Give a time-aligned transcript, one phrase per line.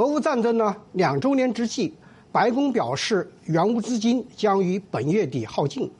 [0.00, 1.92] 俄乌战争呢两周年之际，
[2.32, 5.90] 白宫表示援乌资金将于本月底耗尽。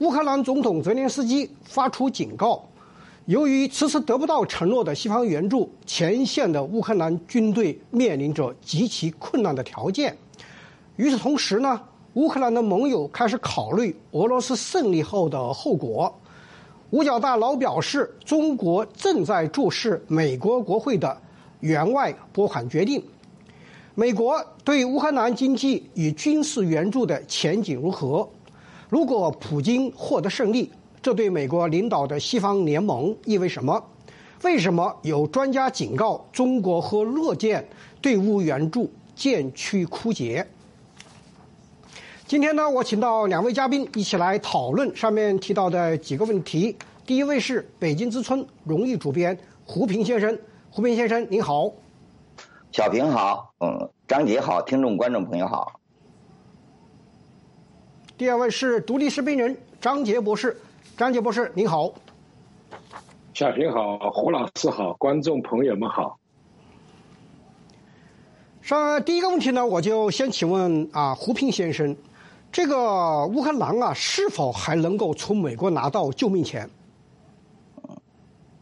[0.00, 2.62] 乌克兰总统泽连斯基发出警告，
[3.24, 10.14] 由于迟迟得不到承诺的西方援助，前线的乌克兰军队面临着极其困难的条件。
[10.96, 11.80] 与此同时呢，
[12.12, 16.14] 乌克兰的盟友开始考虑俄罗斯胜利后的后果。
[16.90, 21.16] 五角大佬表示，中国正在注视美国国会的
[21.60, 23.02] 援外拨款决定。
[23.94, 28.26] 美国对乌克兰经济与军事援助的前景如何？
[28.88, 30.70] 如果普京获得胜利，
[31.02, 33.84] 这对美国领导的西方联盟意味什么？
[34.44, 37.68] 为什么有专家警告中国和乐见
[38.00, 40.46] 对乌援助渐趋枯竭？
[42.26, 46.74] 今天呢，我请到两位嘉宾一起来讨论上面提到的几个问题。
[47.04, 50.38] 第一位是北京之春荣誉主编胡平先生，
[50.70, 51.70] 胡平先生您好。
[52.72, 55.78] 小平好，嗯，张杰好，听众观众朋友好。
[58.16, 60.58] 第二位是独立视频人张杰博士，
[60.96, 61.92] 张杰博士您好。
[63.34, 66.18] 小平好，胡老师好，观众朋友们好。
[68.62, 71.94] 上第一个问题呢，我就先请问啊，胡平先生。
[72.50, 76.70] 这个乌克兰啊，是否还能够从美国拿到救命钱？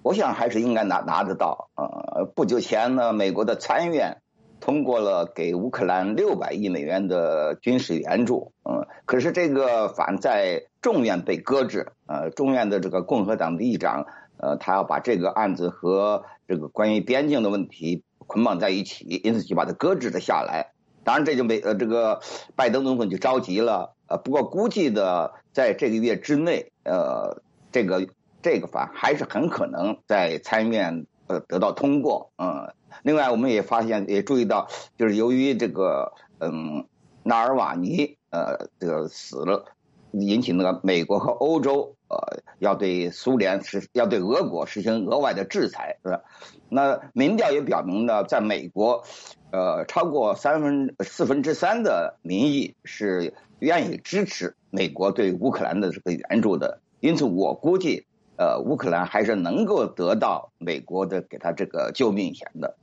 [0.03, 1.71] 我想还是应该拿拿得到。
[1.77, 4.23] 呃，不久前呢，美国的参议院
[4.61, 8.53] 通过了给乌克兰六百亿美元的军事援助。
[8.65, 11.93] 嗯，可是这个反在众院被搁置。
[12.07, 14.07] 呃，众院的这个共和党的议长，
[14.39, 20.73] 呃，他要把这个案子和这个关于边境的问题捆绑在一起，因此就把它搁置了下来。
[21.05, 22.21] 当然，这就没呃，这个
[22.57, 23.95] 拜登总统就着急了。
[24.07, 28.09] 呃，不过估计的在这个月之内，呃，这个
[28.43, 32.33] 这个法还是很可能在参议院呃得到通过。
[32.39, 36.87] 嗯，另外我们也发现也注意到，就是由于这个嗯
[37.23, 39.65] 纳尔瓦尼呃这个死了，
[40.13, 46.21] 引起那个美国和欧洲呃要对苏联实要对俄国实行额外的制裁，是吧？
[46.69, 49.05] 那民调也表明呢，在美国。
[49.53, 58.07] 呃，超过三分四分之三的民意是愿意支持美国对乌克兰的这个援助的，因此我估计，
[58.41, 62.75] 呃，乌克兰还是能够得到美国的给他这个救命钱的。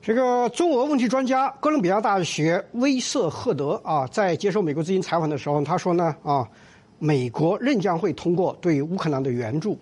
[0.00, 6.48] 这个中俄问题专家、哥伦比亚大学威瑟赫德啊，在接受美国之音采访的时候，他说呢啊，
[7.00, 9.76] 美国仍将会通过对乌克兰的援助。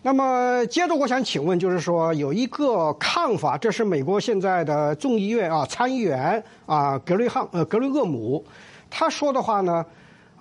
[0.00, 8.42] 那么，接着我想请问，就是说有一个看法，这是美国现在的众议院啊参议员啊格雷汉呃格雷厄姆
[8.88, 9.84] 他说的话呢，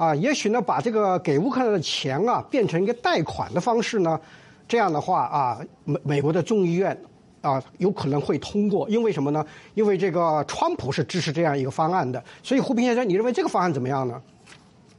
[0.01, 4.19] 啊，也许呢把这个给乌克兰的钱啊变成一个贷款的方式呢，
[4.67, 6.99] 这样的话啊，美美国的众议院
[7.41, 9.45] 啊有可能会通过，因为什么呢？
[9.75, 14.19] 因为这个川普是支持这样一个方案的，所以胡平先生，你认为这个方案怎么样呢？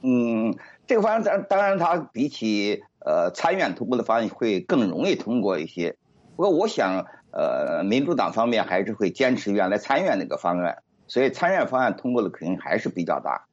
[0.02, 2.80] 嗯，这个方案当当然，它比起。
[3.04, 5.96] 呃，参院通过的方案会更容易通过一些，
[6.36, 13.44] 不过我想，呃，民主党方面还是会坚持原来参院那个方案，所以参院方案通过的可能还是比较大。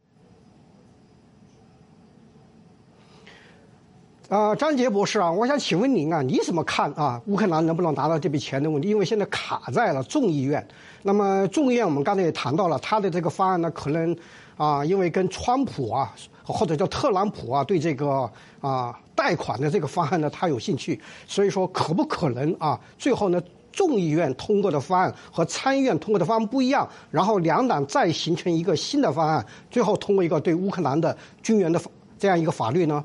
[4.29, 7.19] 啊，张杰博士啊，我想请问您啊，你怎么看啊？
[7.25, 8.87] 乌克兰能不能拿到这笔钱的问题？
[8.87, 10.63] 因为现在卡在了众议院，
[11.01, 14.15] 那么众议院我们刚才也谈到了，他的这个方案呢，可能
[14.55, 16.13] 啊，因为跟川普啊，
[16.43, 18.29] 或者叫特朗普啊，对这个
[18.61, 18.97] 啊。
[19.15, 20.97] 贷款的这个方案呢，他有兴趣，
[21.27, 22.79] 所以说可不可能啊？
[22.97, 31.81] 最后呢，众议院通过的方案和参议院通过的方案不一样，然后两党再形成一个新的方案，最后通过一个对乌克兰的军援的
[32.17, 33.03] 这样一个法律呢？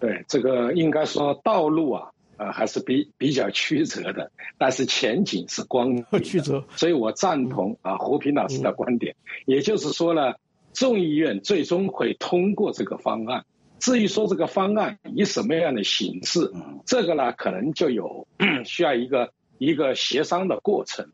[0.00, 6.04] 对，这个应该说道路啊，呃，还是比比较曲折的，但是前景是光明。
[6.24, 10.34] 曲折，所以我赞同啊胡平老师的观点，也就是说呢，
[10.72, 13.44] 众议院最终会通过这个方案。
[13.78, 16.52] 至于说这个方案以什么样的形式，
[16.84, 18.26] 这个呢可能就有
[18.64, 21.08] 需要一个一个协商的过程。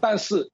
[0.00, 0.50] 但是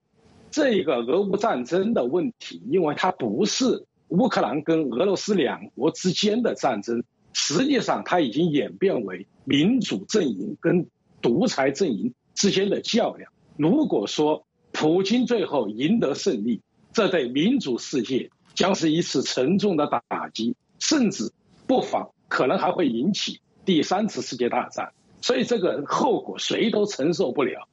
[0.51, 7.03] 这个俄乌战争的问题，因为它不是乌克兰跟俄罗斯两国之间的战争，
[7.39, 10.87] 实际上它已经演变为民主阵营跟
[11.21, 13.31] 独裁阵营之间的较量。
[13.59, 16.63] 如果说普京最后赢得胜利，
[16.95, 21.31] 这对民主世界将是一次沉重的打击，甚至。
[21.67, 27.69] 不妨可能还会引起第三次世界大战，所以这个后果谁都承受不了。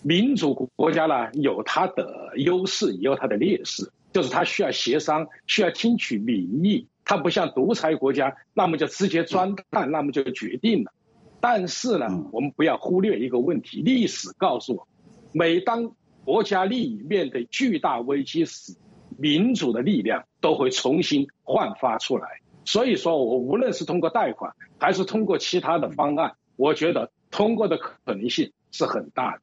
[0.00, 6.88] 民主国家呢有它的优势，也有它的劣势，就是它需要协商，需要听取民意。
[7.04, 10.92] 它不像独裁国家，那么就直接钻探，那么就决定了。
[11.40, 14.88] 但是呢，我们不要忽略一个问题：历史告诉我，
[15.32, 15.92] 每当
[16.24, 18.74] 国家利益面对巨大危机时，
[19.18, 22.40] 民主的力量都会重新焕发出来。
[22.64, 29.40] 所以说我无论是通过贷款，还是通过其他的方案，我觉得通过的可能性是很大的。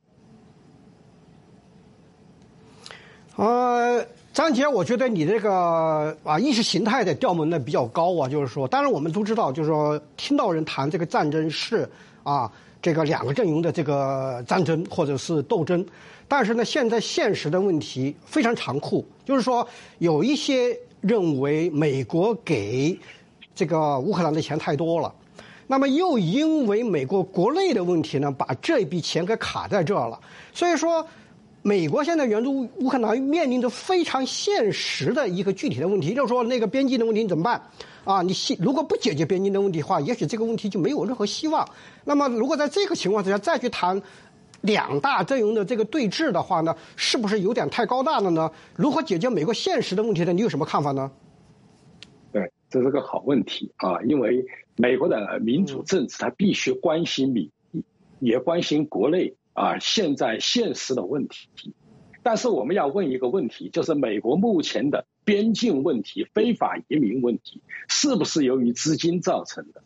[3.35, 11.87] 呃，张杰，我觉得你这个啊意识形态的调门呢比较高啊，就是说，当然我们都知道，就是说听到人谈这个战争是
[12.23, 12.49] 啊
[12.81, 15.85] 这个两个阵营的这个战争或者是斗争，
[16.29, 19.67] 但是呢，现在现实的问题非常残酷，就是说
[19.97, 22.97] 有一些认为美国给
[23.53, 25.13] 这个乌克兰的钱太多了，
[25.67, 30.17] 那么又因为美国国内的问题呢，把这笔钱给卡在这儿了，
[30.53, 31.05] 所以说。
[31.63, 37.61] 美国现在援助乌克兰面临着非常现实的一个具体的问题，就是说那个边境的问题怎么办？
[38.03, 41.67] 啊，你如果不解决边境的问题的话，也许这个问题就没有任何希望。
[42.03, 44.01] 那么，如果在这个情况之下再去谈
[44.61, 48.51] 两大阵营的这个对峙的话呢，是不是有点太高大了呢？
[48.75, 50.33] 如何解决美国现实的问题呢？
[50.33, 51.11] 你有什么看法呢？
[52.31, 54.43] 对，这是个好问题啊，因为
[54.77, 57.51] 美国的民主政治，它必须关心民，
[58.19, 59.35] 也关心国内。
[59.53, 61.49] 啊，现在现实的问题，
[62.23, 69.83] 但是我们要问一个问题，就是美国目前的边境问题、非法移民问题，是不是由于资金造成的？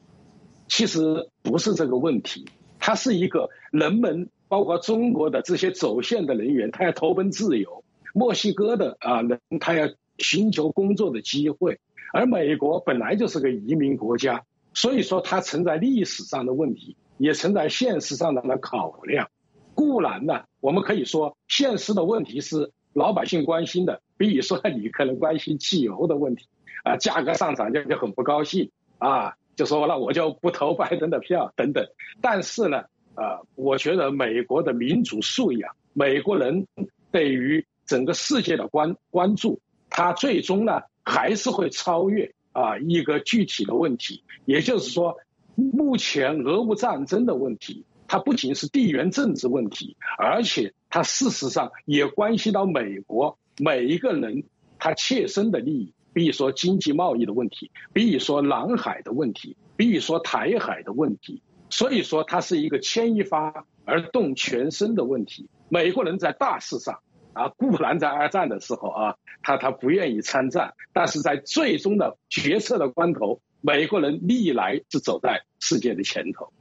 [0.67, 2.45] 其实不是这个问题，
[2.79, 7.83] 它是一个人们，包括中国的这些走线的人员，他要投奔自由；
[8.13, 11.79] 墨西哥的啊人，他要寻求工作的机会，
[12.13, 19.29] 而美国本来就是个移民国家，所以说它存在历史上的问题，也存在现实上的考量。
[19.75, 26.47] 固然呢，我们可以说，现实的问题是老百姓关心的，比如说你可能关心汽油的问题，
[26.83, 31.85] 啊，价格上涨就就很不高兴，啊，就说那我就不投拜登的票等等。
[32.21, 32.85] 但是呢，
[33.15, 36.65] 啊，我觉得美国的民主素养，美国人
[37.11, 45.17] 对于整个世界的关关注，他最终呢还是会超越啊一个具体的问题，也就是说，
[45.55, 47.83] 目前俄乌战争的问题。
[48.07, 54.43] 它不仅是地缘政治问题，而且它事实上也关系到美国每一个人
[54.79, 61.41] 他切身的利益，比如说经济贸易的问题，比如说南海的问题，比如说台海的问题。
[61.67, 65.49] 所以说，它是一个牵一发而动全身的问题。
[65.67, 66.99] 美国人在大事上
[67.33, 76.53] 啊，固然在二战的时候啊，他他不愿意参战，但是在最终的决策的关头，美国人历来是走在世界的前头。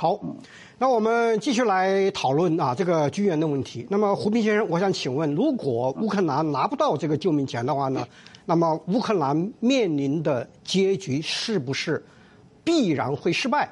[0.00, 0.18] 好，
[0.78, 3.86] 那我们继续来讨论啊这个军援的问题。
[3.90, 8.02] 那么胡平先生，我想请问，如果乌克兰拿不到这个救命钱的话呢，
[8.46, 12.02] 那么乌克兰面临的结局是不是
[12.64, 13.68] 必然会失败？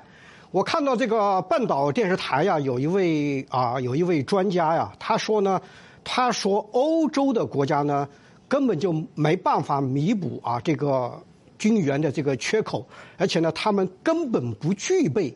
[0.50, 5.58] 我看到这个半岛电视台呀，有一位啊有一位专家呀，他说呢，
[6.04, 8.06] 他说欧洲的国家呢
[8.46, 11.10] 根本就没办法弥补啊这个。
[11.58, 12.86] 军援的这个缺口，
[13.16, 15.34] 而且呢，他们根本不具备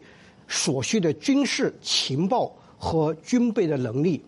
[0.49, 4.25] 所需的军事情报和军备的能力。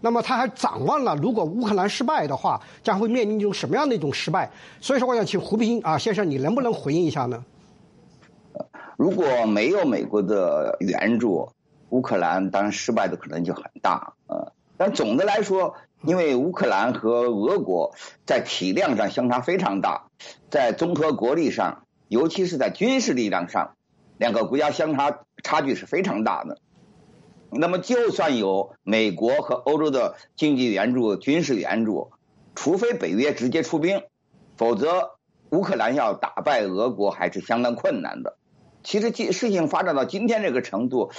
[0.00, 4.50] 那么，他还展望了，如果乌克兰失败的话，将会面临一种什么样的一种失败？
[4.80, 7.44] 所以说，我想请胡斌啊先生，你能不能回应一下呢？
[8.96, 11.48] 如果没有美国的援助，
[11.90, 14.14] 乌克兰当然失败的可能就很大。
[14.26, 15.74] 呃，但总的来说。
[16.04, 17.92] 因为乌克兰和俄国
[18.24, 20.04] 在体量上相差非常大，
[20.48, 23.74] 在综合国力上，尤其是在军事力量上，
[24.18, 26.58] 两个国家相差差距是非常大的。
[27.50, 32.10] 那么，就算有美国和欧洲的经济援助、军事援助，
[32.54, 34.02] 除非北约直接出兵，
[34.56, 35.12] 否则
[35.50, 38.36] 乌克兰要打败俄国还是相当困难的。
[38.82, 41.10] 其实，事情发展到今天这个程度，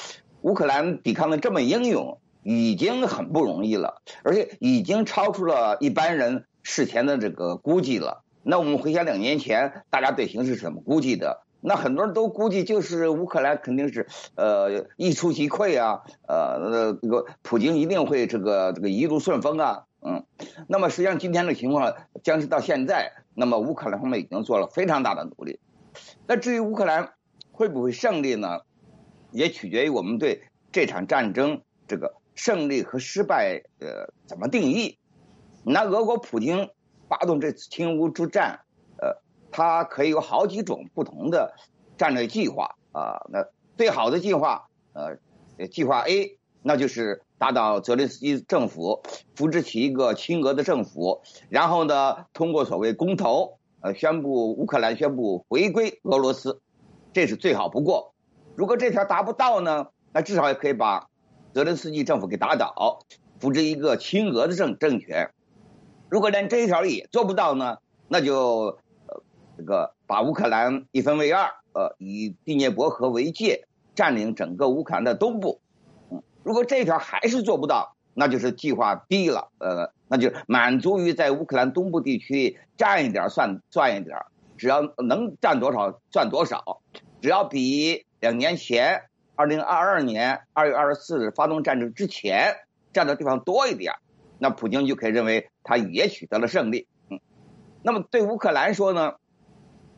[0.41, 2.20] 乌克兰抵抗的这么英勇。
[2.41, 8.24] 已经很不容易了，而且已经超出了一般人事前的这个估计了。
[8.44, 11.44] 那我们回想两年前，大家对形势是怎么估计的？
[11.62, 20.25] 那很多人都估计就是乌克兰肯定是呃一触即溃啊，呃这个普京一定会这个这个一路顺风啊，嗯。
[20.68, 25.60] 那么实际上今天的情况将是到现在，那么乌克兰方面已经做了非常大的努力。
[26.28, 27.13] 那至于乌克兰
[27.51, 28.62] 会不会胜利呢？
[29.32, 32.16] 也取决于我们对这场战争这个。
[32.36, 34.98] 胜利和失败，呃，怎么定义？
[35.66, 36.70] 那俄国普京
[37.10, 38.62] 发动这次侵乌之战，
[39.51, 41.53] 它，可以有好几种不同的
[41.98, 43.25] 战略计划啊。
[43.29, 43.46] 那
[43.77, 45.18] 最好的计划，呃，
[45.68, 49.01] 计划 A，那就是打倒泽连斯基政府，
[49.36, 56.62] 扶植起一个亲俄的政府，然后呢，通过所谓公投，呃，宣布乌克兰宣布回归俄罗斯。
[57.12, 58.13] 这是最好不过。
[58.56, 61.08] 如果这条达不到呢，那至少也可以把
[61.53, 63.00] 泽连斯基政府给打倒，
[63.39, 65.32] 扶植一个亲俄的政政权。
[66.10, 67.77] 如果连这一条也做不到呢，
[68.08, 68.77] 那就
[69.60, 75.60] 这个把乌克兰一分为二，呃以第聂伯河为界，占领整个乌克兰的东部。
[76.10, 84.18] 嗯，如果这一条还是做不到，那就是计划 B 了，呃，那就满足于在乌克兰东部地区占一点算算一点，
[84.58, 86.80] 只要能占多少算多少，
[87.22, 89.01] 只要比两年前
[89.36, 92.56] 二零二二年二月二十四日发动战争之前
[92.94, 93.96] 占的地方多一点，
[94.38, 96.88] 那普京就可以认为他也取得了胜利。
[97.10, 97.20] 嗯，
[97.84, 99.16] 那么对乌克兰说呢，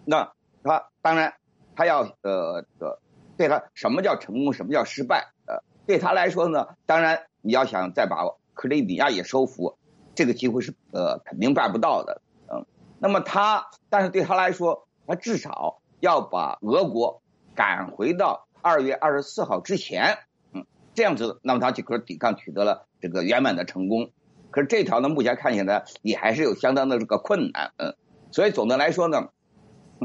[0.06, 1.34] 那他当然
[1.76, 3.00] 他要呃呃，
[3.38, 5.32] 对他什么叫成功，什么叫失败？
[5.46, 7.26] 呃，对他来说呢，当然。
[7.44, 8.18] 你要想再把
[8.54, 9.76] 克里米亚也收复，
[10.14, 12.68] 这个机会是呃肯定办不到的，嗯，
[13.00, 17.24] 那么他，但是对他来说，他至少要把俄国
[17.56, 20.20] 赶回到二月二十四号之前，
[20.54, 24.12] 嗯，这样子，那么他就可抵抗取得了这个圆满的成功。
[24.52, 27.96] 可是这条呢，目前看起来也还是有相当的这个困难，嗯，
[28.32, 29.30] 所以总的来说呢，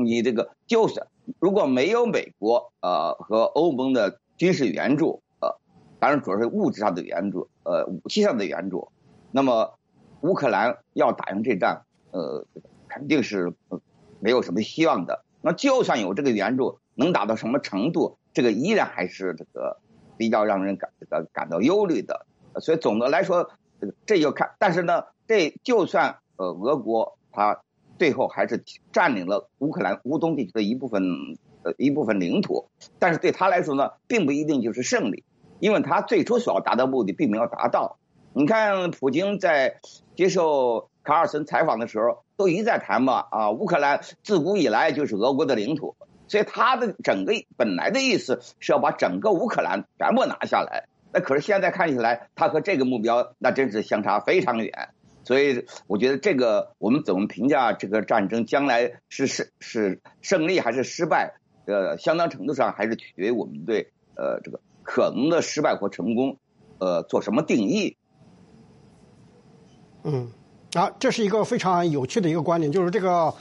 [0.05, 1.07] 你这个就是
[1.41, 5.23] 如果没有美国呃和欧盟的军事援助。
[5.41, 5.59] 呃
[5.99, 8.93] 当然，主要是物质上的援助，呃，武器上的援助。
[9.33, 9.79] 那么，
[10.21, 12.47] 乌克兰要打赢这战，呃，
[12.87, 13.55] 肯定是
[14.21, 15.25] 没有什么希望的。
[15.41, 19.81] 那就算有这个援助，能打到什么程度，这个依然还是这个
[20.19, 22.27] 比较让人感这个感到忧虑的。
[22.61, 23.51] 所以总的来说，
[23.81, 27.63] 这个这就看，但是呢，这就算呃俄国他
[27.99, 28.63] 最后还是
[28.93, 31.03] 占领了乌克兰乌东地区的一部分
[31.63, 35.25] 呃一部分领土，但是对他来说呢，并不一定就是胜利。
[35.59, 37.97] 因为他最初所要达到目的并没有达到。
[38.35, 39.81] 你看，普京在
[40.15, 45.97] 接受卡尔森采访的时候，都一再谈嘛啊，乌克兰自古以来就是俄国的领土，
[46.29, 50.85] 所以他的整个本来的意思是要把整个乌克兰全部拿下来。
[51.11, 54.91] 那可是现在看起来，他和这个目标那真是相差非常远。
[55.27, 61.35] 所以我觉得这个我们怎么评价这个战争将来是是是胜利还是失败？
[61.67, 64.61] 呃，相当程度上还是取决于我们对呃这个。
[64.89, 66.39] 可能的失败或成功，
[66.79, 67.97] 呃，做什么定义？
[70.05, 70.31] 嗯，
[70.75, 73.35] 啊，这是一个非常有趣的一个观点，就是这个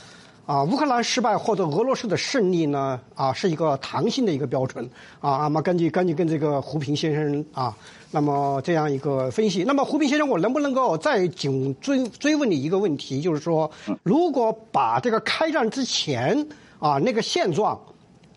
[0.46, 4.88] 啊，乌克兰失败或者俄罗斯的胜利呢，啊，是一个弹性的一个标准
[5.20, 5.38] 啊。
[5.38, 7.76] 那么根据根据跟这个胡平先生啊，
[8.12, 13.70] 那么这样一个分析，那么胡平先生，我能不能够再紧追追问你一个问题，就是说，
[14.04, 16.48] 如果把这个开战之前
[16.80, 17.80] 啊那个现状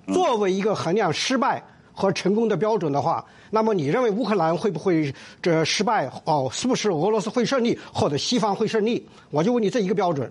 [0.06, 1.62] 作为一个衡量失败？
[1.92, 5.12] 和成功的标准的话，那么你认为乌克兰会不会
[5.42, 6.08] 这失败？
[6.26, 9.04] 哦，是不是俄罗斯会胜利，或者西方会胜利？
[9.32, 10.30] 我就问你这一个标准。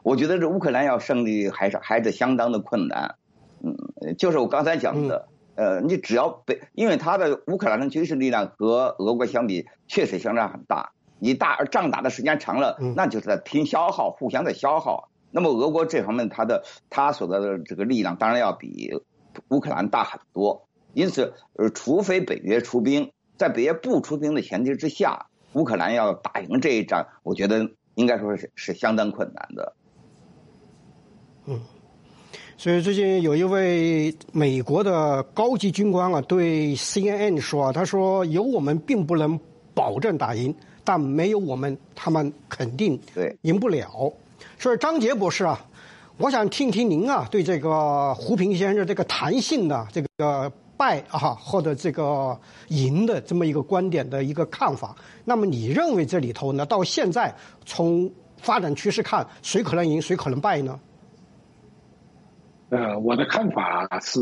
[0.00, 3.16] 嗯，我觉得这乌克兰要胜利还是还是相当的困难。
[3.62, 10.92] 嗯，就是我刚才讲的，呃，你只要北，因为他的乌克兰的军事力量和俄国相比确实相差很大。
[11.18, 15.10] 你打仗打的时间长了，那就是在拼消耗，互相的消耗。
[15.30, 19.02] 那么俄国这方面，他的他所得的这个力量当然要比。
[19.48, 29.76] 乌克兰大很多，因此，呃，除非北约出兵，在北约不出兵的前提之下，乌克兰要打赢这一仗，我觉得应该说是是相当困难的。
[31.50, 31.60] 嗯，
[32.56, 39.38] 所以最近有一位美国的高级军官啊，对 CNN 说，他说有我们并不能
[39.74, 40.54] 保证打赢，
[40.84, 44.12] 但没有我们，他们肯定对赢不了。
[44.58, 45.66] 所以张杰博士啊。
[46.22, 52.38] 我想听听您啊，对这个胡平先生这个弹性的这个败啊，或者这个
[52.68, 54.94] 赢的这么一个观点的一个看法。
[55.24, 60.78] 那么你认为这里头呢，到现在从发展趋势看，谁可能赢，谁可能败呢？
[62.70, 64.20] 呃，我的看法是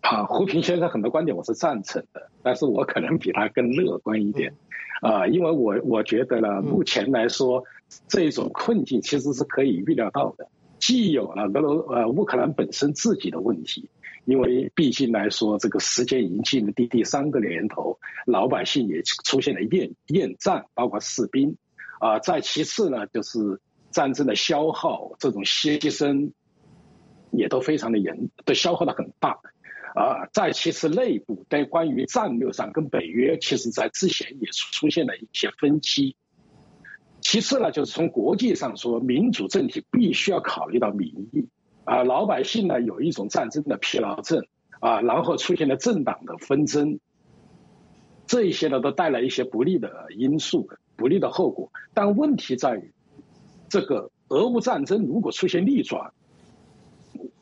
[0.00, 4.54] 啊，胡平先生很多观点我是赞成的，但是我可能比他更乐观一点
[5.02, 7.64] 啊，因为我我觉得呢，目前来说
[8.06, 10.48] 这种困境其实是可以预料到的。
[10.78, 13.90] 既有了俄罗呃乌克兰本身自己的问题，
[14.24, 21.56] 因为毕竟来说，这个时间已经进入第第三个年头，老百姓也出现了厌厌战，包括士兵
[21.98, 22.20] 啊。
[22.20, 26.30] 再其次呢，就是战争的消耗，这种牺牲
[27.32, 29.38] 也都非常的严，都消耗的很大
[29.94, 30.26] 啊。
[30.32, 36.16] 再其次，内部在关于战略上跟北约，其实在之前也出现了一些分歧。
[37.20, 41.48] 其次呢，就是从国际上说，民主政体必须要考虑到民意
[41.84, 44.46] 啊，老百姓呢有一种战争的疲劳症
[44.80, 46.98] 啊，然后出现了政党的纷争，
[48.26, 51.70] 这一些呢都带来一些不利的因素、不利的后果。
[51.92, 52.92] 但问题在于，
[53.68, 56.12] 这个俄乌战争如果出现逆转，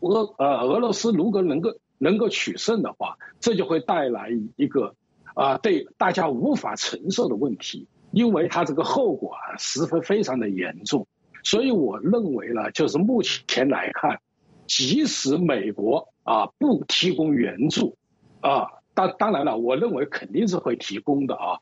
[0.00, 4.94] 俄呃俄罗斯如果能够能够取胜的话，这就会带来一个
[5.34, 11.06] 啊对大家无法承受的问题，因为它这个后果啊十分非常的严重。
[11.44, 14.20] 所以我认为呢，就是目前来看，
[14.66, 17.96] 即使美国啊不提供援助
[18.40, 21.58] 啊，当当然了，我认为肯定是会提供的啊。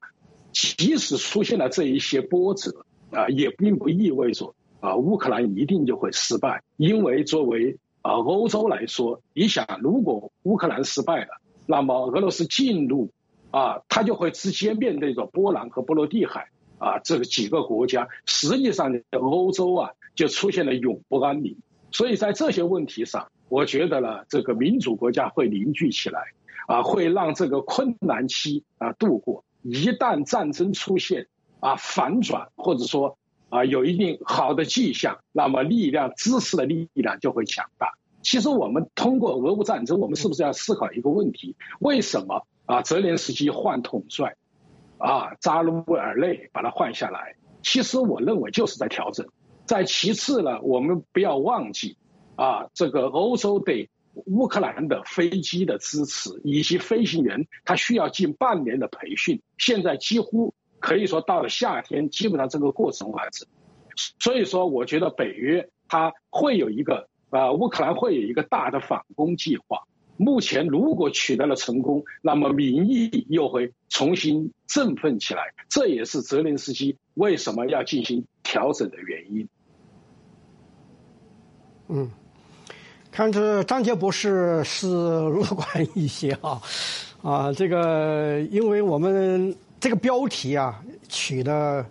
[0.52, 6.62] 即使出现了这一些波折啊，也并不意味着啊乌克兰一定就会失败。
[6.78, 13.10] 因为作为啊欧洲来说，你想，如果乌克兰失败了，那么俄罗斯进入
[13.50, 21.58] 啊，他就会直接面对着波兰和波罗的海啊这个几个国家，实际上欧洲啊就出现了永不安宁。
[21.90, 26.20] 所以在这些问题上，我觉得呢，这个民主国家会凝聚起来
[26.68, 29.44] 啊，会让这个困难期啊度过。
[29.62, 31.26] 一旦战争出现
[31.58, 37.92] 啊反转，或者说啊有一定好的迹象，那么力量支持的力量就会强大。
[38.22, 44.36] 其实我们通过俄乌战争，我们是不是要思考一个问题：为什么啊泽连斯基换统帅，
[44.98, 47.36] 啊扎卢尔内把他换下来？
[47.62, 49.26] 其实我认为就是在调整。
[49.64, 51.96] 再其次呢，我们不要忘记
[52.36, 53.90] 啊这个欧洲对。
[54.24, 63.46] 乌克兰的飞机的支持以及飞行员，他需要近半年的培训，现在几乎可以说到了夏天，基本上这个过程完成。
[64.20, 69.82] 所以说，我觉得北约它会有一个呃，乌克兰会有一个大的反攻计划。
[70.16, 79.48] 目前如果取得了成功，那么民意又会重新振奋起来，这也是泽连斯基为什么要进行调整的原因。
[81.88, 82.10] 嗯。
[83.12, 86.60] 看这张杰博士是乐观一些啊，
[87.22, 91.84] 啊，这个因为我们这个标题啊取的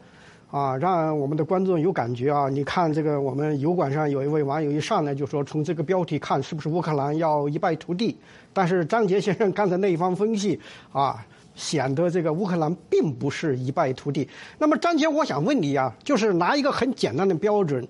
[0.50, 2.50] 啊，让我们的观众有感觉啊。
[2.50, 8.18] 你看这个，我们油管上有一位网友一上来就说，从这个标题看，是不是乌克兰要一败涂地？
[8.54, 10.60] 但是张杰先生刚才那一方分析
[10.92, 11.25] 啊，
[11.56, 14.27] 显得这个乌克兰并不是一败涂地。
[14.58, 17.86] 那么张杰，我想问你啊，就是拿一个很简单的标准。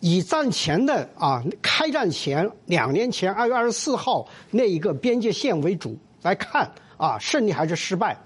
[0.00, 8.16] 以战前的啊，开战前两年前二月二十四号那一个边界线为主来看啊，胜利还是失败？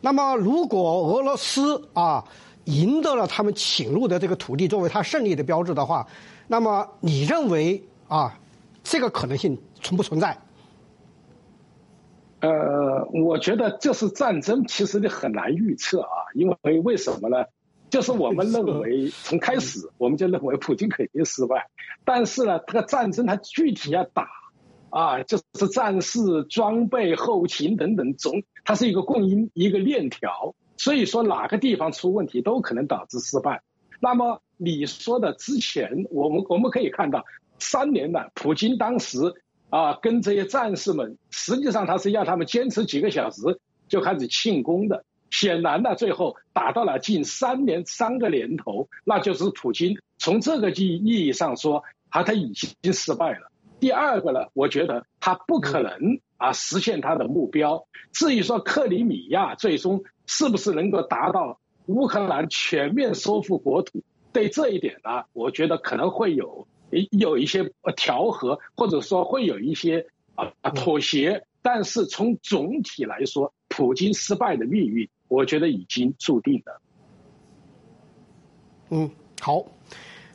[0.00, 2.24] 那么，如果俄罗斯啊
[2.64, 6.06] 赢得了他们侵入的这个土地作为他胜利的标志的话，
[6.46, 8.38] 那么你认为啊，
[8.82, 10.36] 这个可能性存不存在？
[12.40, 17.44] 呃，我觉得这是战争，其实你很难预测啊，因为为什么呢？
[17.88, 21.68] 就是我们认为从开始我们就认为普京肯定失败，
[22.04, 24.28] 但是呢，这个战争它具体要打，
[24.96, 33.60] 啊，就是战士、装备、后勤等等，总它是一个供应一个链条，所以说哪个地方出问题都可能导致失败。
[34.00, 37.26] 那么你说的之前，我们我们可以看到
[37.58, 39.18] 三年了，普京当时
[39.68, 45.04] 啊跟这些战士们，实际上他是要他们坚持几个小时就开始庆功的。
[45.30, 53.50] 显然呢，最后打到了近三年三个年头，那就是普京从这个意意义上说，他他已经失败了。
[53.80, 57.86] 第二个呢，我觉得他不可能啊实现他的目标。
[58.12, 66.66] 至于说克里米亚最终是不是能够达到乌克兰全面收复国土，对这一点呢，我觉得可能会有
[67.10, 71.46] 有一些调和，或者说会有一些啊妥协。
[71.62, 75.08] 但是从总体来说，普京失败的命运。
[75.28, 76.80] 我觉得已经注定了。
[78.90, 79.10] 嗯，
[79.40, 79.66] 好。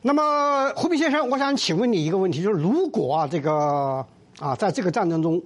[0.04, 4.04] 那么，胡斌先生，我想请问你一个问题，就是如果啊，这个
[4.40, 5.44] 啊，在这个战争中，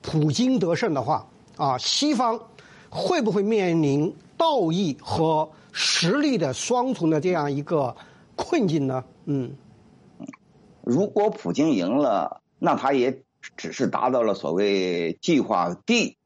[0.00, 1.26] 普京得胜的话，
[1.58, 2.40] 啊，西方
[2.88, 7.94] 会不会面临道义和实力的双重的这样一个
[8.36, 9.04] 困境呢？
[9.26, 9.52] 嗯，
[10.82, 13.22] 如果普京赢了，那他也
[13.58, 16.16] 只是达到了所谓计划 D。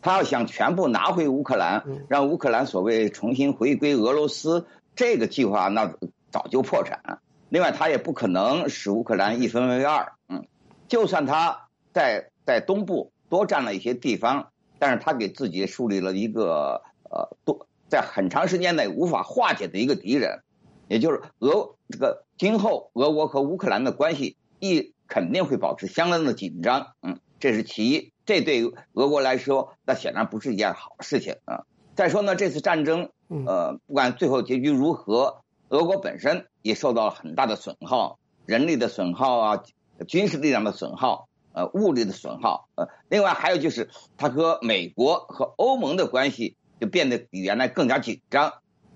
[0.00, 5.92] 他要想全部拿回乌克兰，让乌克兰所谓重新回归俄罗斯，这个计划那
[6.30, 7.20] 早就破产。
[7.48, 10.12] 另外，他也不可能使乌克兰一分为二。
[10.28, 10.46] 嗯，
[10.86, 20.42] 就算他在在东部多占了一些地方，但是他给自己树立了一个呃多在很长时间内无法化解的一个敌人，
[20.88, 26.88] 也就是俄这个今后俄国和乌克兰的关系一肯定会保持相当的紧张。
[27.02, 28.12] 嗯，这是其一。
[28.26, 31.64] 这对于俄国来说，那显然不是一件好事情啊。
[31.96, 39.62] 再说呢，这次战争，呃，不管最后结局如何，俄国本身也受到了很大的损耗，人力的损耗啊，
[40.06, 48.54] 军事力量的损耗，呃，物力的损耗，呃，另外还有就是，它和美国和欧盟的关系就变得比原来更加紧张，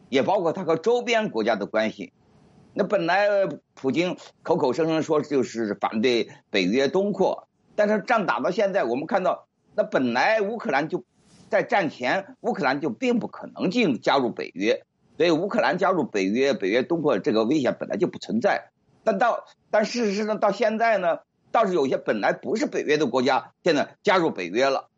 [0.08, 2.12] 也包括它和周边国家的关系。
[2.72, 3.28] 那本来
[3.74, 11.04] 普京口口声声说就是反对北约东扩，但是仗打到现在，我们看到那本来乌克兰就
[11.50, 14.86] 在战前，乌克兰就并不可能进加入北约，
[15.22, 18.72] 所以乌克兰加入北约、北约东扩这个危险本来就不存在。
[19.04, 21.20] 但到但事实上到现在呢，
[21.52, 24.88] 倒是有些本来不是北约的国家现在加入北约了，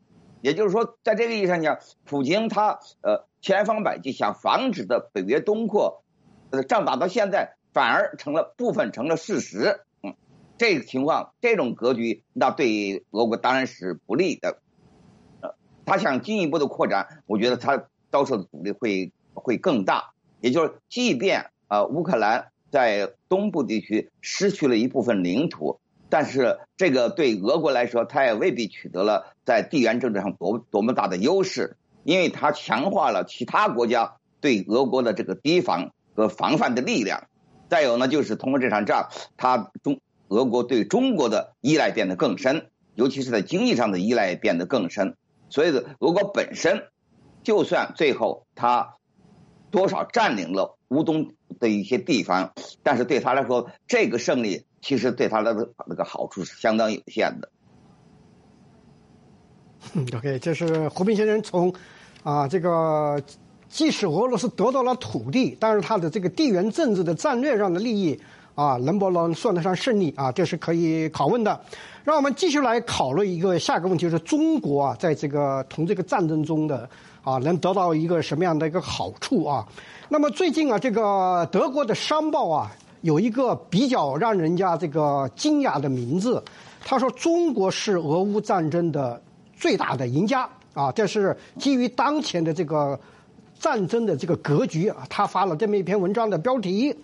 [0.40, 6.02] 也就是说，在这个意义上讲，普京他呃千方百计想防止的北约东扩，
[6.48, 7.56] 呃仗打到现在。
[7.74, 10.14] 反而成了部分成了事实，嗯，
[10.56, 14.56] 这个情况这种格局，那对俄国当然是不利的。
[15.42, 20.13] 呃，他想进一步的扩展，我觉得他遭受的阻力会会更大。
[20.44, 25.80] 也就是，即便啊乌克兰在东部地区失去了一部分领土，
[26.10, 37.26] 但是这个对俄国来说，它也未必取得了在地缘政治上多多么大的优势，因为它强化了其他国家对俄国的这个提防和防范的力量。
[37.70, 45.16] 再有呢，就是通过这场仗，它中俄国对中国的依赖变得更深，尤其是在经济上的依赖变得更深。
[45.48, 46.88] 所以，俄国本身
[47.42, 48.96] 就算最后它
[49.74, 52.52] 多少占领了乌东的一些地方，
[52.84, 57.50] 但是对他来说，这个胜利其实对他的那个好处是相当有限的。
[60.16, 61.74] OK，这是胡斌先生从
[62.22, 63.20] 啊这个。
[63.66, 68.16] 即使俄罗斯得到了土地，但是他的这个地缘政治的战略上的利益
[68.54, 70.30] 啊，能不能算得上胜利啊？
[70.30, 71.60] 这是可以拷问的。
[72.04, 76.88] 让我们继续来讨论一个下一个问题，就是中国啊，在这个同这个战争中的
[77.24, 79.66] 啊，能得到一个什么样的一个好处啊？
[80.08, 86.40] 那么最近啊，这个德国的商报啊，有一个比较让人家这个惊讶的名字，
[86.84, 89.20] 他说中国是俄乌战争的
[89.56, 92.96] 最大的赢家啊，这是基于当前的这个。
[93.60, 96.94] 战争的这个格局啊，他发了这么一篇文章的标题。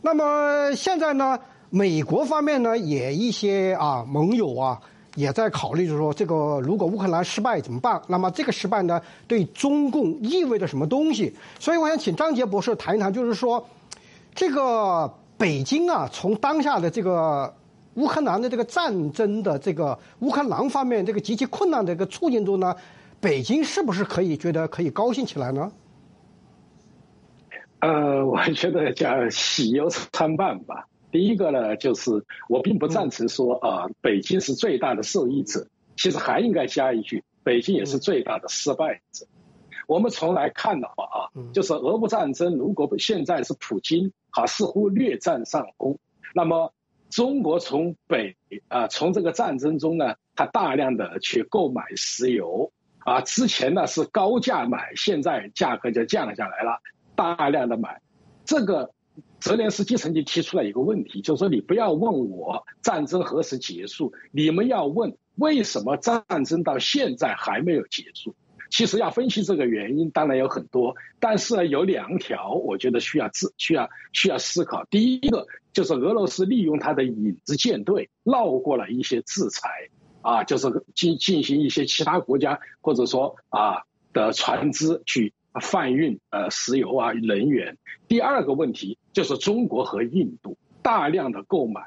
[0.00, 4.80] 那么现在呢，美国方面呢也一些啊盟友啊
[5.16, 8.00] 也在考虑，就是说这个如果乌克兰失败怎么办？
[8.06, 11.34] 那么这个失败呢对中共意味着什么东西？
[11.58, 13.66] 所以我想请张杰博士谈一谈，就是说
[14.34, 17.52] 这个北京啊，从当下的这个
[17.94, 22.74] 乌克兰的这个战争的这个乌克兰方面这个极其困难的一个处境中呢，
[23.20, 25.72] 北京是不是可以觉得可以高兴起来呢？
[27.80, 30.86] 呃，我觉得叫喜忧参半吧。
[31.10, 35.66] 第一个呢，就是我并不赞成说啊，北京是最大的受益者。
[35.96, 39.26] 其实还应该加一句，北京也是最大的失败者。
[39.86, 41.18] 我们从来看的话啊，
[41.52, 45.98] 就是俄乌战争，如果现在是普京啊似乎略占上风，
[46.34, 46.72] 那么
[47.10, 48.36] 中国从北
[48.68, 56.80] 啊从这个战争中呢，它大量的去购买石油啊，之前呢是高价买，现在价格就降下来了。
[57.14, 58.00] 大量的买，
[58.46, 58.92] 这个
[59.40, 68.34] 泽连斯基曾经提出了一个问题，就是说你不要问我战争何时结束，你们要问为什么战争到现在还没有结束。
[68.70, 74.84] 其实要分析这个原因，当然有很多，但是呢有两条，我觉得需要自需要需要思考。
[74.90, 79.68] 第一个就是俄罗斯利用他的影子舰队绕过了一些制裁，
[80.22, 85.32] 啊，就是进进行一些其他国家或者说啊的船只去。
[85.60, 87.76] 贩运呃石油啊能源，
[88.06, 91.82] 第二个问题就是中国和印度大量的购买，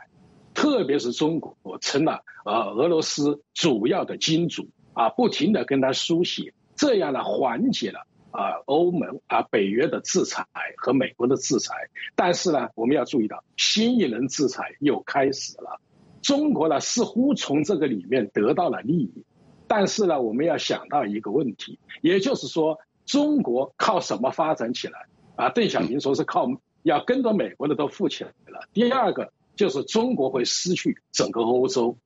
[0.54, 10.46] 特别是中国成了呃俄罗斯主要的金主啊，不停的跟他输血，这样呢缓解了啊欧盟啊北约的制裁
[10.78, 11.74] 和美国的制裁，
[12.16, 15.80] 但是呢我们要注意到新一轮制裁又开始了，
[16.22, 19.24] 中国呢似乎从这个里面得到了利益，
[19.68, 22.80] 但是呢我们要想到一个问题，也就是说。
[23.06, 25.08] 中国靠什么发展起来？
[25.36, 26.48] 啊，邓小平说是靠
[26.84, 28.68] 要跟着美国的都富起来了。
[28.74, 31.98] 第二个就是中国会失去整个欧洲，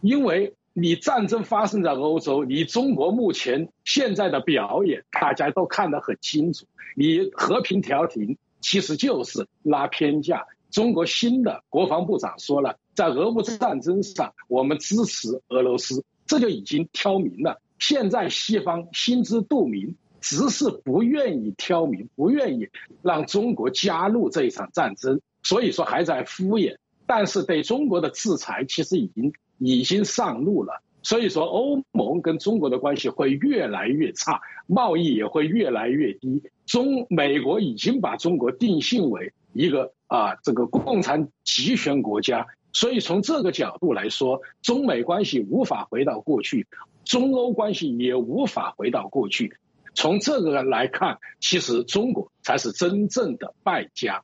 [0.00, 6.64] 因为你战争发生在欧洲，你中国目前现在的表演大家都看得很清楚。
[6.96, 10.46] 你和平调停其实就是拉偏架。
[10.70, 17.60] 中国新的国防部长说了，在俄乌战争上我们支持俄罗斯，这就已经挑明了。
[17.78, 19.96] 现在西方心知肚明。
[20.22, 22.68] 只是不愿意挑明，不愿意
[23.02, 26.76] 让中国加入这一场战争，所以说还在敷衍。
[27.04, 36.42] 但是对中国的制裁其实已经已经上路了，所以说欧盟跟中国的关系会越来越差，贸易也会越来越低。
[36.64, 46.66] 中美国已经把中国定性为一个啊这个共产集权国家，所以从这个角度来说，中美关系无法回到过去，
[47.04, 49.56] 中欧关系也无法回到过去。
[49.94, 54.22] 从这个来看，其实中国才是真正的败家。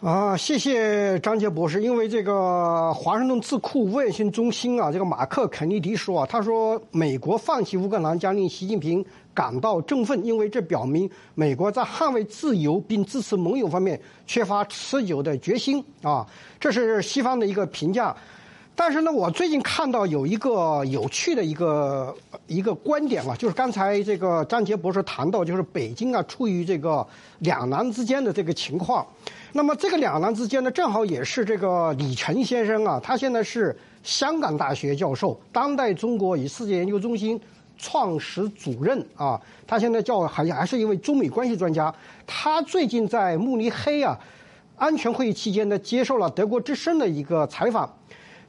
[0.00, 1.80] 啊，谢谢张杰博士。
[1.80, 16.26] 因为这个华盛顿智库卫星中心啊，这个马克肯尼迪说啊，他说美国放弃乌克兰将令习近平感到振奋，因为这表明美国在捍卫自由并支持盟友方面缺乏持久的决心啊。
[16.58, 18.16] 这是西方的一个评价。
[18.74, 22.14] 但是呢，我最近看到有一个有趣的一个
[22.46, 27.06] 一个观点啊，就是刚才这个张杰博士谈到，就是北京啊处于这个
[27.40, 29.06] 两难之间的这个情况。
[29.52, 37.38] 那么这个两难之间呢，正好也是这个李晨先生啊，他现在是香港大学教授、当代中国与世界研究中心
[37.76, 41.94] 创始主任啊，他现在叫好像还是一位中美关系专家。
[42.26, 44.18] 他最近在慕尼黑啊
[44.76, 47.94] 安全会议期间呢，接受了德国之声的一个采访。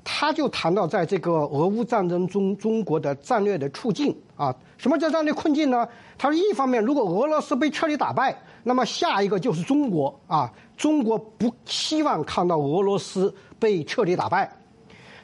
[0.04, 5.88] 他就谈到，在这个俄乌战争中，中国的战略的处境啊，什么叫战略困境呢？
[6.18, 14.52] 他说，一方面，如果俄罗斯被彻底打败，那么下一个就是中国啊，中国不希望看到俄罗斯被彻底打败。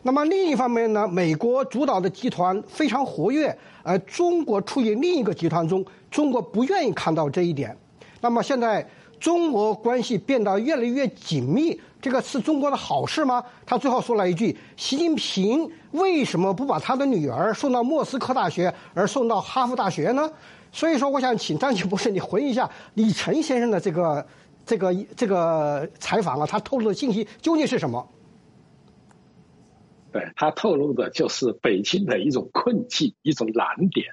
[0.02, 7.76] 那么另一方面呢，美国主导的集团非常活跃，而中国处于另一个集团中，中国不愿意看到这一点。
[8.22, 8.88] 那么现在
[9.20, 11.78] 中俄关系变得越来越紧密。
[12.02, 13.44] 这个是中国的好事吗？
[13.66, 20.32] 他最后说了一句：“习近平为什么不把他的女儿送到莫斯科大学，而送到哈佛大学呢？”
[20.72, 24.26] 所以说，我想请张杰博士你回忆一下李晨先生的这个、
[24.66, 28.08] 这个、这个采访啊，他透露的信息究竟是什么？
[30.12, 34.08] 对他透露的就是北京的一种困境、一种难点。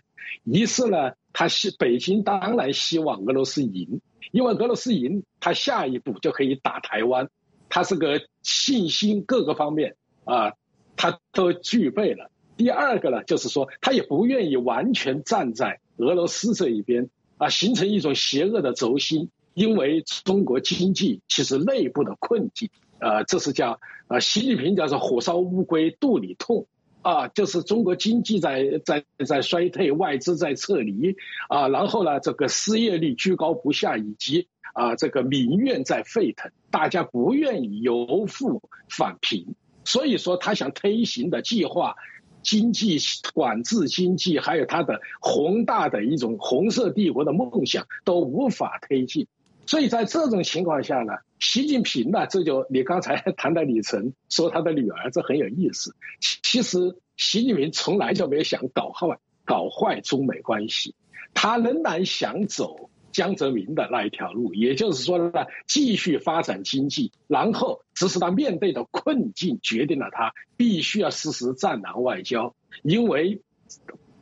[0.44, 4.00] 一是呢，他希北京当然希望俄罗斯赢，
[4.32, 7.28] 因为俄罗斯赢，他下一步就可以打台湾。
[7.68, 10.54] 他是个信心各个方面啊，
[10.96, 12.30] 他都具备了。
[12.56, 19.30] 第二个呢，就是说他也不愿意完全站在俄罗斯这一边啊，形成一种邪恶的轴心。
[19.54, 26.66] 因为中国经济其实内部的困境啊，这是叫啊，习近平叫做火烧乌龟肚里痛
[27.06, 31.14] 啊，就是中国经济在在在衰退，外资在撤离
[31.48, 34.48] 啊，然后呢，这个失业率居高不下，以及。
[34.74, 39.54] 啊，这个民怨在沸腾，大家不愿意由富返贫，
[39.86, 41.94] 所以说他想推行的计划，
[42.42, 42.98] 经济
[43.32, 49.28] 管制经济，还有他的宏大的一种红色帝国的梦想都无法推进，
[49.66, 55.94] 所以在这种情况下呢，习近平呢，这就你刚才 谈到李晨说他的女儿，这很有意思。
[56.20, 60.94] 其实习近平从来就没有想搞坏搞坏中美关系，
[61.34, 62.90] 他仍然想走。
[63.12, 73.40] 江泽民的那一条路，也就是说呢，继续发展经济，然后只是他面对的困境决定了他必须要实施战狼外交，因为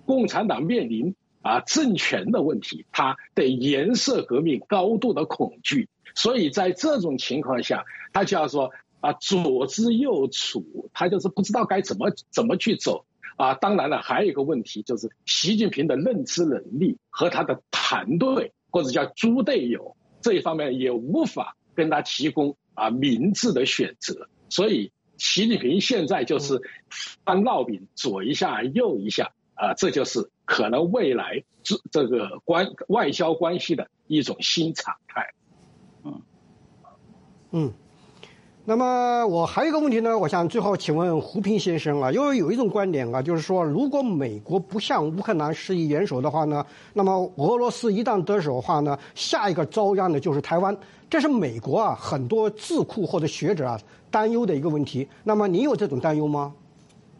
[0.06, 13.54] 共产党面临啊政权的问题，他对颜色革命高度的恐惧，所以在这种情况下，他就要说啊左支右绌，他就是不知道该怎么怎么去走啊。
[13.54, 18.52] 当然了，还有一个问题就是习近平的认知能力和他的团队。
[18.74, 26.60] 或者叫猪队友这一方面也无法跟他提供啊明智的选择，所以习近平现在就是
[27.24, 35.26] 翻烙饼左一下右一下啊，这就是可能未来这这个关外交关系的一种新常态。
[36.04, 36.22] 嗯
[37.50, 37.72] 嗯。
[38.66, 50.74] 那么我还有一个问题呢，我想最后请问胡平先生啊，因为有一种观点啊，就是说如果美国不向乌克兰施以援手的话呢，那么俄罗斯一旦得手的话呢，下一个遭殃的就是台湾，
[51.10, 53.78] 这是美国啊很多智库或者学者啊
[54.10, 55.06] 担忧的一个问题。
[55.24, 56.54] 那么你有这种担忧吗？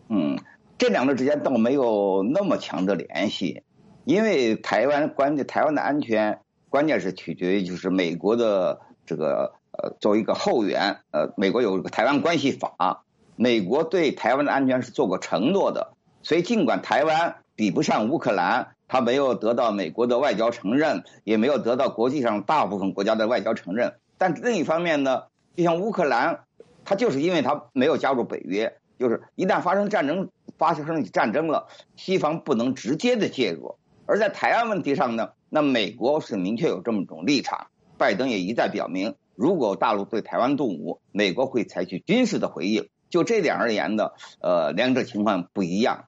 [0.09, 0.39] 嗯，
[0.85, 3.63] 这两者之间倒没有那么强的联系，
[4.05, 9.55] 因为台湾关键台湾的安全关键是取决于就是美国的这个。
[9.77, 13.03] 呃，作为一个后援，呃，美国有个台湾关系法，
[13.35, 25.25] 美国对台湾的安全是做过承诺的，所以尽管台湾比不上乌克兰，它没有得到美国的外交承认，也没有得到国际上大部分国家的外交承认，但另一方面呢，
[25.57, 26.45] 就像乌克兰，
[26.85, 39.15] 它就是因为它没有加入北约，就是一旦发生战争，发生战争了，西方不能直接的介入，而在台湾问题上呢，那美国是明确有这么一种立场，拜登也一再表明。
[39.35, 42.89] 如果大陆对台湾动武，美国会采取军事的回应。
[43.11, 46.07] 就这点而言的，呃，两者情况不一样。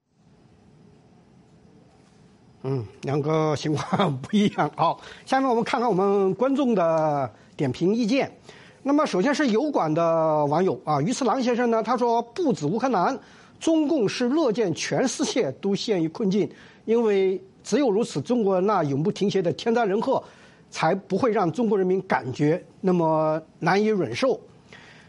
[2.63, 4.69] 嗯，两个情况 不一样。
[4.75, 8.37] 好，下面我们看看我们观众的点评意见。
[8.83, 13.17] 那么，首先是油管的网友啊，于次郎先生呢，他说不止乌克兰，
[13.59, 16.49] 中共是乐见全世界都陷于困境，
[16.85, 20.23] 因为只有如此，中国那永不停歇的天灾人祸。
[20.69, 24.39] 才不会让中国人民感觉那么难以忍受。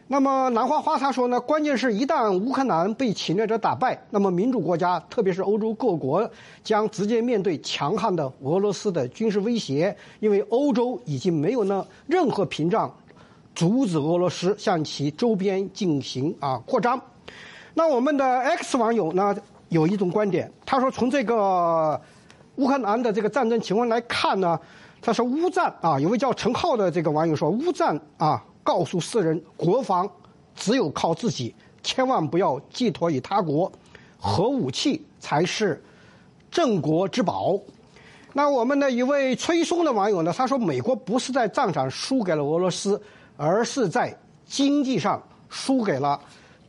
[0.08, 6.30] 那么兰花花他说呢，关键是一旦乌克兰被侵略者打败，那么民主国家，特别是欧洲各国，
[6.64, 12.96] 将直接面对强悍的俄罗斯的军事威胁，因为欧洲已经没有那任何屏障，
[13.56, 17.02] 阻止俄罗斯向其周边进行啊扩张。
[17.78, 19.38] 那我们的 X 网友呢
[19.70, 22.02] 有一种观点，他说从这个
[22.56, 24.60] 乌克兰的这个战争情况来看呢，
[25.00, 28.44] 他说乌战啊，有位叫陈浩的这个网友说乌战啊。
[28.64, 30.10] 告诉世人，国防
[30.54, 33.72] 只有靠自己，千万不要寄托于他国，
[34.20, 35.82] 核武器才是
[36.52, 37.58] 镇国之宝。
[38.34, 40.34] 那我们的一位崔松的网友呢？
[40.36, 43.02] 他说，美国不是在战场输给了俄罗斯，
[43.38, 44.14] 而是在
[44.46, 46.20] 经济上输给了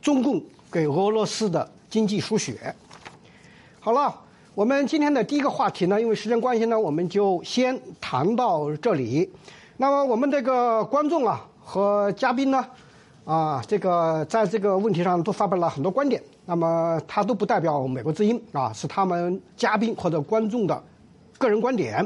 [0.01, 2.73] 中共，给俄罗斯的经济输血。
[3.79, 4.13] 好了，
[4.53, 9.29] 我们今天的第一个话题呢，因为时间关系呢，我们就先谈到这里。
[9.77, 11.45] 那么我们这个观众啊。
[11.71, 12.65] 和嘉宾呢，
[13.25, 16.19] 啊，这个在这个问题上都发表了很多观点。
[16.47, 20.83] 那么，他都不代表美国之音啊，是他们嘉宾或者观众的
[21.37, 22.03] 个人观点。